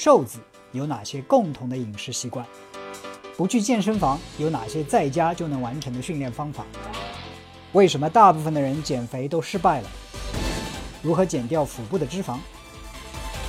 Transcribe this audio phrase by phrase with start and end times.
[0.00, 0.38] 瘦子
[0.70, 2.46] 有哪些共同的饮食习惯？
[3.36, 6.64] 不去健身房有哪些在家就能完成的训练方法？
[7.72, 9.90] 为什么大部分的人减肥都失败了？
[11.02, 12.38] 如何减掉腹部的脂肪？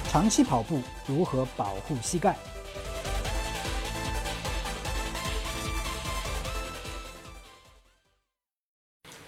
[0.09, 2.35] 长期跑步如何保护膝盖？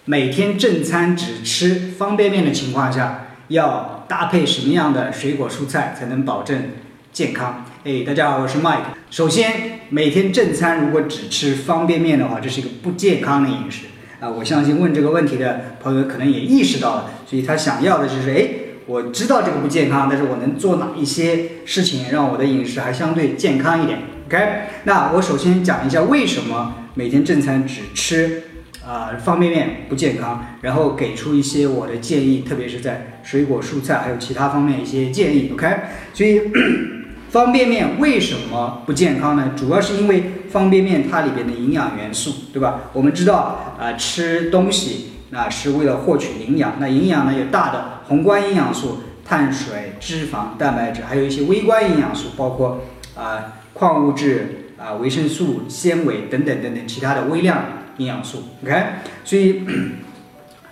[0.04, 6.72] 每天正餐只吃方便面的情况下，要搭配什么样的水果蔬菜才能保证
[7.12, 7.62] 健康？
[7.84, 8.84] 哎，大家好，我是 Mike。
[9.10, 13.84] 首先，每天正餐如果只吃方便面的话，这是一个不健康的饮食
[14.18, 14.30] 啊！
[14.30, 18.48] 我相信问这个问题的朋友可能也意识到了，所以他想要的就是，哎，
[18.86, 23.98] 我知道这个不健康，但是我能做哪一些事情让我的饮食还相对健康一点
[24.28, 28.44] ？OK，那我首先讲一下为什么每天正餐只吃。
[28.84, 35.50] 啊，方便面不健康，然后给出一些我的建议，特别是在水果、蔬菜还有其他方面一些建议。
[35.52, 35.68] OK，
[36.12, 36.40] 所以
[37.32, 39.52] 方便面为什么不健康呢？
[39.56, 42.82] 主要是因为方便面它里边的营养元素，对吧？
[42.92, 52.82] 我们知道啊，吃东西那是为了获取营养，那营养呢有大的宏观营养素，碳水、脂肪、蛋白质，还有一些微观营养素，包括
[53.16, 57.64] 啊矿物质啊、维生素、纤维等等等等其他的微量。
[57.96, 58.74] 营养素，OK，
[59.24, 59.62] 所以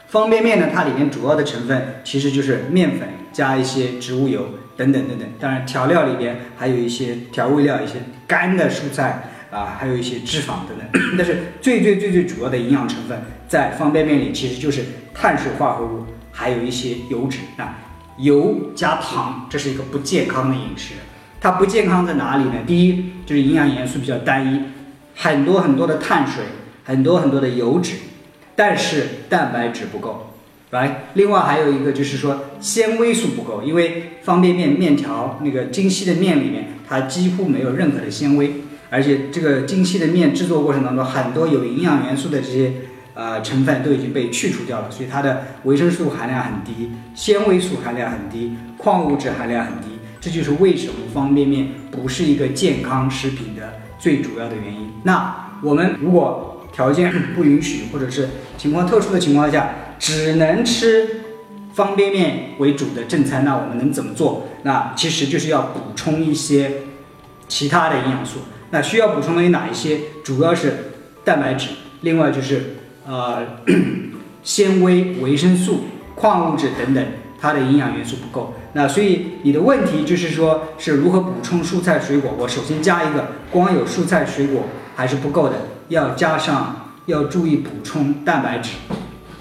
[0.09, 4.47] 方便面呢，它里面主要的成分其实就是面粉加一些植物油
[4.81, 5.29] 等等等等。
[5.39, 11.03] 当然，调料里边还有一些调味料，一些干的蔬菜啊，还有一些脂肪等等。
[11.19, 17.79] 但是最最最最主要的营养成分在方便面里，其实就是碳水化合物，还有一些油脂啊。
[18.17, 20.95] 油加糖，这是一个不健康的饮食。
[21.41, 22.55] 它不健康在哪里呢？
[22.67, 24.63] 第一就是营养元素比较单一，
[25.15, 26.45] 很多很多的碳水。
[26.83, 27.95] 很多很多的油脂，
[28.57, 30.30] 但是蛋白质不够
[30.71, 31.05] 来。
[31.15, 38.55] 另外还有一个就是说纤维素不够，因为方便面面条那个精细的面里面，它几乎没有任何的纤维，
[38.89, 42.73] 而且这个精细的面制作过程当中，很多有营养元素的这些
[43.15, 49.89] 呃成分都已经被去除掉了，所以它的维生素含量很低，纤维素含量很低，矿物质含量很低。
[50.21, 54.91] 这就是为什么方便面不是一个健康食品的最主要的原因。
[55.03, 58.29] 那我们如果条件不允许，或者是
[58.59, 61.21] 情况特殊的情况下，只能吃
[61.75, 64.49] 方便面为主的正餐，那我们能怎么做？
[64.65, 66.73] 那其实就是要补充一些
[67.47, 68.41] 其他的营养素。
[68.71, 70.01] 那需要补充的有哪一些？
[70.25, 71.69] 主要是蛋白质，
[72.01, 73.45] 另外就是呃
[74.43, 75.85] 纤维、维生素、
[76.15, 77.05] 矿物质等等，
[77.39, 78.55] 它的营养元素不够。
[78.73, 82.33] 那所以你的问题就是说是如何补充蔬菜水果？
[82.39, 84.63] 我首先加一个，光有蔬菜水果
[84.97, 85.57] 还是不够的。
[85.89, 88.71] 要加上，要注意补充蛋白质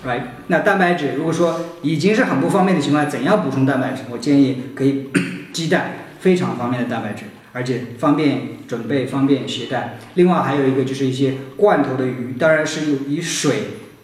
[0.06, 0.22] ，right？
[0.48, 4.04] 那蛋白质如果说已经是很不方便的情况下，怎样补充蛋白质？
[4.10, 5.10] 我建议可以
[5.52, 7.24] 鸡蛋，非常方便的蛋白质，
[7.54, 9.98] 而且方便准备，方便携带。
[10.16, 13.56] 另外还有一个就是一些罐头的鱼，当然是以水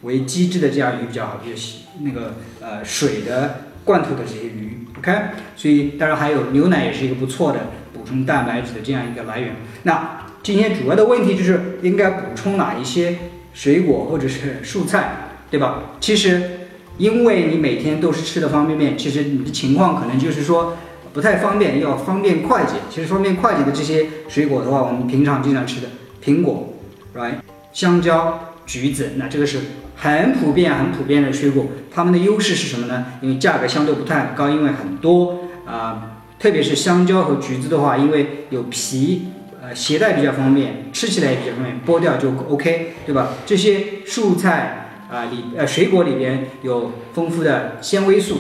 [0.02, 5.12] 为基质的这样鱼比较好，就是那个呃水的罐头的这些鱼，OK？
[5.56, 7.60] 所以当然还有牛奶也是一个不错的
[7.94, 9.56] 补充蛋白质的这样一个来源。
[9.84, 13.18] 那今天主要的问题就是应该补充哪一些
[13.54, 15.84] 水果或者是蔬菜，对吧？
[16.00, 16.68] 其实，
[16.98, 20.78] 因为你每天都是吃的方便面，其实你的情况可能就是说
[21.14, 22.74] 不太方便，要方便快捷。
[22.90, 25.88] 其实方便快捷的这些水果的话，我们平常经常吃的
[26.24, 26.74] 苹果
[27.16, 27.36] ，right？
[27.72, 29.60] 香蕉、橘子，那这个是
[29.96, 31.68] 很普遍、很普遍的水果。
[31.94, 33.06] 它们的优势是什么呢？
[33.22, 39.28] 因为价格相对不太高，因为很多啊，特别是香蕉和橘子的话，因为有皮。
[39.68, 43.30] 呃，携带比较方便，吃起来也比较方便，剥掉就 OK，对吧？
[43.48, 48.38] 这些蔬菜啊里呃水果里边有丰富的纤维素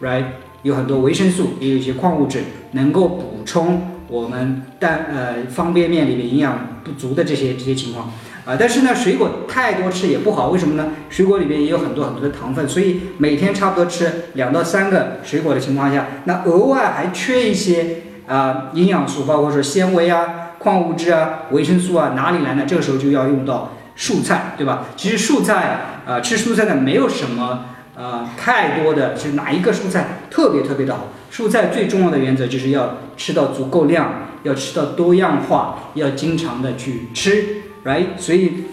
[0.00, 0.24] ，right？
[0.62, 2.42] 有很多维生素，也有一些矿物质，
[2.72, 8.12] 能够补充我们蛋呃方便面里面营养不足的这些这些情况
[8.44, 8.56] 啊。
[8.58, 10.92] 但是呢，水果太多吃也不好，为什么呢？
[11.08, 20.38] 水果里面也有很多很多的糖分，所以每天差不多吃两到三个水果的情况下，那额外还缺一些啊营养素，包括说纤维啊。
[20.62, 22.62] 矿物质啊，维生素啊，哪里来呢？
[22.64, 24.86] 这个时候就要用到蔬菜，对吧？
[24.96, 27.66] 其实蔬菜啊，吃蔬菜呢，没有什么
[27.96, 31.08] 呃太多的，是哪一个蔬菜特别特别的好？
[31.32, 38.18] 蔬菜最重要的原则就是要吃到足够量，要吃到多样化，要经常的去吃，right？
[38.18, 38.64] 所以，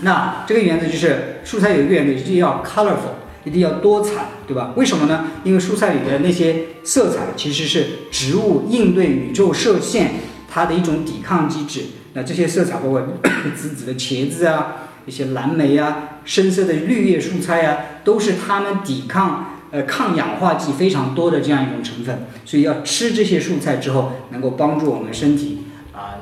[0.00, 4.72] 那这个原则就是蔬菜有一个原则，一定要 colorful，一定要多彩，对吧？
[4.76, 5.26] 为什么呢？
[5.44, 10.12] 因为蔬菜里的那些色彩其实是植物应对宇宙射线。
[10.50, 11.82] 它的一种抵抗机制，
[12.14, 13.02] 那这些色彩包括
[13.54, 25.64] 紫紫的茄子啊，一些蓝莓啊，深色的绿叶蔬菜啊，都是它们抵抗呃抗氧化剂非常多的这样一种成分，所以要吃这些蔬菜之后，能够帮助我们身体
[25.94, 26.20] 啊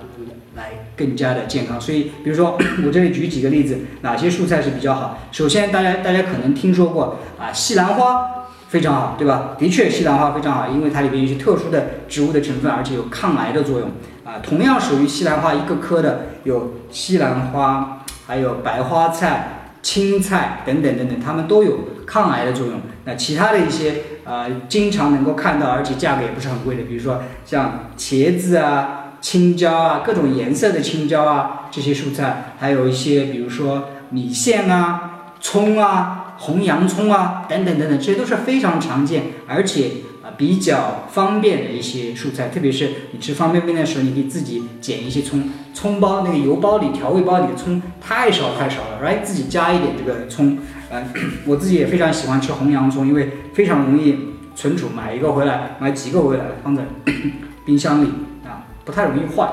[0.54, 1.80] 来更加的健康。
[1.80, 2.56] 所以，比如说
[2.86, 5.18] 我这里举几个例子，哪些蔬菜是比较好？
[5.32, 9.56] 首先，大家大家可能听说过啊，西兰花非常好，对吧？
[9.58, 13.90] 的确，西兰花非常好，因为它里边有些特殊的植物的成分，而且有抗癌的作用
[14.24, 14.38] 啊。
[14.40, 19.55] 同样属于西兰花一个科的有西兰花，还有白花菜。
[19.86, 22.80] 青菜等等等等，它们都有抗癌的作用。
[23.04, 39.90] 那其他的一些呃，经常能够看到，而且价格也不是很贵的，比如说像茄子啊、青椒啊、各种颜色的青椒啊，这些蔬菜，还有一些比如说米线啊、葱啊、红洋葱啊等等等等，这些都是非常常见，而且。
[40.36, 45.40] 比较方便的一些蔬菜，特别是你吃方便面的时候，你可以自己剪一些葱，
[45.76, 50.56] 葱包那个油包里、调味包里的葱太少太少了来自己加一点这个葱，
[50.88, 51.06] 呃，
[51.44, 56.82] 我自己也非常喜欢吃红洋葱，因为非常容易存储，买一个回来，买几个回来放在
[57.67, 58.08] 冰箱里
[58.43, 59.46] 啊，不太容易坏，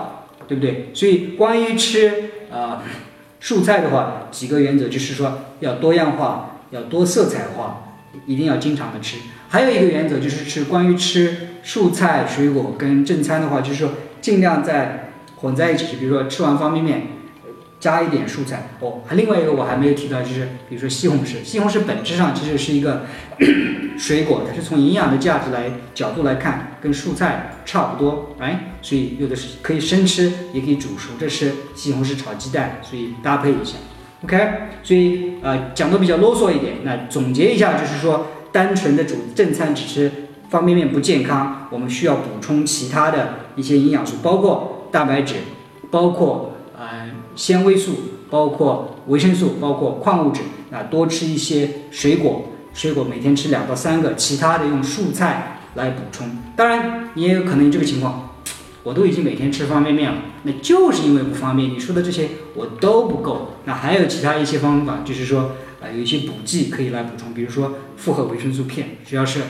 [0.48, 0.92] 对不对？
[0.94, 2.82] 所以关于吃啊
[3.42, 9.18] 蔬菜的话，几个原则就是说要多样化，要多色彩化，一定要经常的吃。
[9.50, 13.90] 还有一个原则就是吃关于吃蔬菜水果跟正餐的话，就是说
[14.22, 15.13] 尽量在
[15.44, 17.10] 混在一起，比如说吃完方便面
[17.80, 19.02] 加一点蔬菜哦。
[19.06, 23.04] 还另外一个我还没有提到，就是比如说西红柿，西红柿本质上其实是一个
[24.00, 31.52] 水果，它是从营养的价值来角度来看，跟蔬菜差不多，哎，所以有的是可以生吃，也可以煮熟着吃。
[31.76, 33.76] 西红柿炒鸡蛋，所以搭配一下
[34.24, 34.50] ，OK。
[34.82, 38.28] 所以呃讲的比较啰嗦一点，那总结一下就是说。
[38.54, 40.12] 单纯的煮正餐只吃
[40.48, 45.38] 方便面不健康，我们需要补充其他的一些营养素，包括蛋白质，
[45.90, 47.96] 包括呃纤维素，
[48.30, 50.42] 包括维生素，包括矿物质。
[50.70, 52.44] 那多吃一些水果，
[52.76, 56.30] 水果每天吃两到三个，其他的用蔬菜来补充。
[56.56, 58.36] 当然，你也有可能这个情况，
[58.84, 61.68] 我都已经每天吃方便面了，那就是因为不方便。
[61.68, 63.56] 你说的这些我都不够。
[63.66, 65.54] 那还有其他一些方法，就是说。
[65.84, 69.42] 啊，有一些补剂可以来补充，比如说复合维生素片，只要是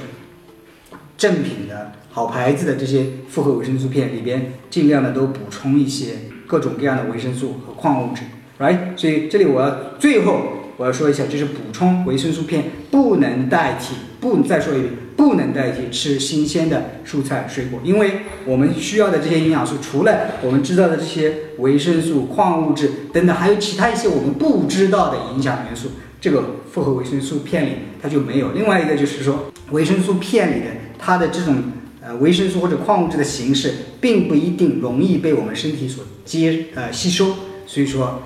[1.17, 6.13] 正品的好牌子的这些复合维生素片里边，尽量的都补充一些
[6.47, 8.21] 各种各样的维生素和矿物质
[8.59, 8.97] ，right？
[8.97, 10.41] 所以这里我要最后
[10.77, 25.91] 我要说一下，就是补充维生素片不能代替，不再说一遍，不能代替吃新鲜的蔬菜水果，因为我们需要的这些营养素，除了我们知道的这些维生素、矿物质等等，还有其他一些我们不知道的影响元素。
[26.19, 27.71] 这个复合维生素片里
[28.01, 28.53] 它就没有。
[28.53, 30.67] 另外一个就是说，维生素片里的
[31.03, 31.63] 它的这种
[32.01, 37.35] 呃维生素或者矿物质的形式，并不一定容易被我们身体所接呃吸收。
[37.67, 38.21] 所以说，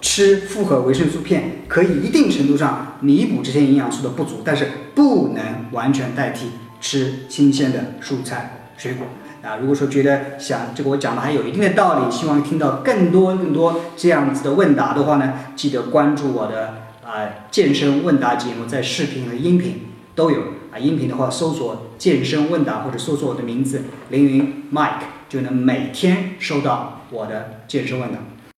[0.00, 6.46] 吃复合维生素片可以一定程度上弥补这些营养素的不足，但是不能完全代替
[6.80, 9.06] 吃新鲜的蔬菜水果。
[9.42, 16.82] 啊，如果说觉得想这个我讲的还有一定的道理，希望听到更多更多这样子的问答的话呢，记得关注我的。
[17.04, 19.82] 啊，健身问答节目在视频和音频
[20.14, 20.78] 都有啊。
[20.78, 28.18] 音频的话，搜索“健身问答”或者搜索我的名字“凌云 Mike”，就能每天收到我的健身问答。